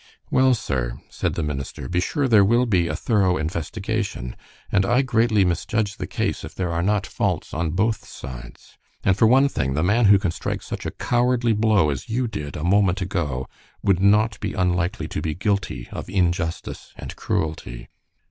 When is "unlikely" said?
14.53-15.07